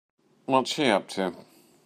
[0.45, 1.35] What's she up to?